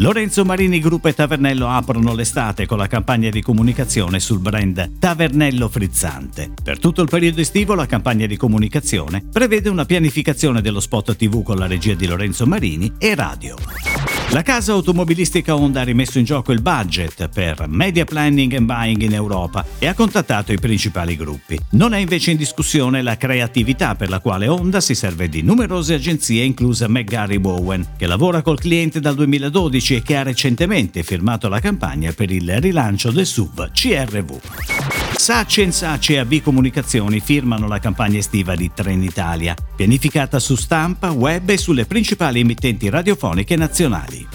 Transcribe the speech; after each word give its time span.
Lorenzo 0.00 0.44
Marini 0.44 0.78
Group 0.78 1.06
e 1.06 1.14
Tavernello 1.14 1.68
aprono 1.68 2.14
l'estate 2.14 2.66
con 2.66 2.78
la 2.78 2.86
campagna 2.86 3.30
di 3.30 3.42
comunicazione 3.42 4.20
sul 4.20 4.38
brand 4.38 4.98
Tavernello 5.00 5.68
Frizzante. 5.68 6.52
Per 6.62 6.78
tutto 6.78 7.02
il 7.02 7.08
periodo 7.08 7.40
estivo 7.40 7.74
la 7.74 7.86
campagna 7.86 8.26
di 8.26 8.36
comunicazione 8.36 9.24
prevede 9.32 9.68
una 9.68 9.84
pianificazione 9.84 10.60
dello 10.60 10.78
spot 10.78 11.16
TV 11.16 11.42
con 11.42 11.56
la 11.56 11.66
regia 11.66 11.94
di 11.94 12.06
Lorenzo 12.06 12.46
Marini 12.46 12.92
e 12.96 13.16
radio. 13.16 13.56
La 14.32 14.42
casa 14.42 14.72
automobilistica 14.72 15.56
Honda 15.56 15.80
ha 15.80 15.84
rimesso 15.84 16.18
in 16.18 16.24
gioco 16.24 16.52
il 16.52 16.60
budget 16.60 17.28
per 17.28 17.64
media 17.66 18.04
planning 18.04 18.52
and 18.52 18.66
buying 18.66 19.00
in 19.00 19.14
Europa 19.14 19.64
e 19.78 19.86
ha 19.86 19.94
contattato 19.94 20.52
i 20.52 20.58
principali 20.58 21.16
gruppi. 21.16 21.58
Non 21.70 21.94
è 21.94 21.98
invece 21.98 22.32
in 22.32 22.36
discussione 22.36 23.00
la 23.00 23.16
creatività 23.16 23.94
per 23.94 24.10
la 24.10 24.20
quale 24.20 24.46
Honda 24.46 24.82
si 24.82 24.94
serve 24.94 25.30
di 25.30 25.40
numerose 25.40 25.94
agenzie, 25.94 26.44
inclusa 26.44 26.88
McGarry 26.88 27.38
Bowen, 27.38 27.94
che 27.96 28.06
lavora 28.06 28.42
col 28.42 28.60
cliente 28.60 29.00
dal 29.00 29.14
2012 29.14 29.96
e 29.96 30.02
che 30.02 30.16
ha 30.16 30.22
recentemente 30.22 31.02
firmato 31.02 31.48
la 31.48 31.60
campagna 31.60 32.12
per 32.12 32.30
il 32.30 32.60
rilancio 32.60 33.10
del 33.10 33.24
SUV 33.24 33.70
CRV. 33.72 34.87
Sacci 35.18 35.62
e 35.62 35.72
Sacci 35.72 36.12
e 36.14 36.18
AV 36.18 36.40
Comunicazioni 36.40 37.18
firmano 37.18 37.66
la 37.66 37.80
campagna 37.80 38.18
estiva 38.18 38.54
di 38.54 38.70
Trenitalia, 38.72 39.54
pianificata 39.74 40.38
su 40.38 40.54
stampa, 40.54 41.10
web 41.10 41.50
e 41.50 41.58
sulle 41.58 41.86
principali 41.86 42.38
emittenti 42.38 42.88
radiofoniche 42.88 43.56
nazionali. 43.56 44.27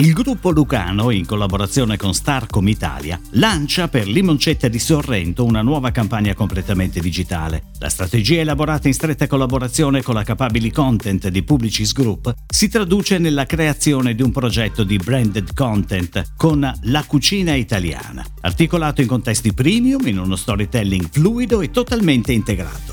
Il 0.00 0.14
gruppo 0.14 0.48
Lucano, 0.48 1.10
in 1.10 1.26
collaborazione 1.26 1.98
con 1.98 2.14
Starcom 2.14 2.66
Italia, 2.68 3.20
lancia 3.32 3.88
per 3.88 4.08
Limoncetta 4.08 4.66
di 4.66 4.78
Sorrento 4.78 5.44
una 5.44 5.60
nuova 5.60 5.90
campagna 5.90 6.32
completamente 6.32 7.00
digitale. 7.00 7.64
La 7.80 7.90
strategia 7.90 8.40
elaborata 8.40 8.88
in 8.88 8.94
stretta 8.94 9.26
collaborazione 9.26 10.00
con 10.00 10.14
la 10.14 10.22
Capabili 10.22 10.72
Content 10.72 11.28
di 11.28 11.42
Publicis 11.42 11.92
Group 11.92 12.32
si 12.48 12.68
traduce 12.70 13.18
nella 13.18 13.44
creazione 13.44 14.14
di 14.14 14.22
un 14.22 14.32
progetto 14.32 14.84
di 14.84 14.96
branded 14.96 15.52
content 15.52 16.32
con 16.34 16.60
La 16.84 17.04
Cucina 17.04 17.52
Italiana, 17.52 18.24
articolato 18.40 19.02
in 19.02 19.06
contesti 19.06 19.52
premium 19.52 20.06
in 20.06 20.18
uno 20.18 20.34
storytelling 20.34 21.10
fluido 21.10 21.60
e 21.60 21.70
totalmente 21.70 22.32
integrato. 22.32 22.89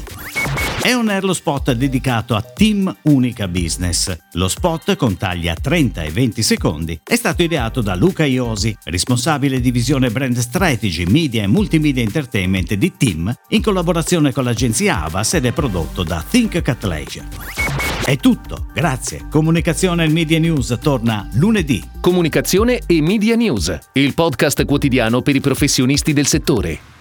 È 0.87 0.93
un 0.93 1.09
air 1.09 1.35
spot 1.35 1.73
dedicato 1.73 2.33
a 2.33 2.41
Team 2.41 2.95
Unica 3.01 3.49
Business. 3.49 4.17
Lo 4.35 4.47
spot, 4.47 4.95
con 4.95 5.17
tagli 5.17 5.49
a 5.49 5.53
30 5.53 6.03
e 6.03 6.11
20 6.11 6.41
secondi, 6.41 6.97
è 7.03 7.17
stato 7.17 7.43
ideato 7.43 7.81
da 7.81 7.93
Luca 7.93 8.23
Iosi, 8.23 8.73
responsabile 8.85 9.59
divisione 9.59 10.09
Brand 10.11 10.37
Strategy, 10.37 11.03
Media 11.03 11.43
e 11.43 11.47
Multimedia 11.47 12.01
Entertainment 12.01 12.73
di 12.75 12.93
Team, 12.95 13.33
in 13.49 13.61
collaborazione 13.61 14.31
con 14.31 14.45
l'agenzia 14.45 15.03
Avas 15.03 15.33
ed 15.33 15.47
è 15.47 15.51
prodotto 15.51 16.03
da 16.03 16.23
Think 16.25 16.61
Cat 16.61 16.85
Leisure. 16.85 17.27
È 18.05 18.15
tutto, 18.15 18.67
grazie. 18.73 19.25
Comunicazione 19.29 20.05
e 20.05 20.07
Media 20.07 20.39
News 20.39 20.77
torna 20.81 21.27
lunedì. 21.33 21.83
Comunicazione 21.99 22.79
e 22.85 23.01
Media 23.01 23.35
News, 23.35 23.77
il 23.91 24.13
podcast 24.13 24.63
quotidiano 24.63 25.21
per 25.21 25.35
i 25.35 25.41
professionisti 25.41 26.13
del 26.13 26.27
settore. 26.27 26.95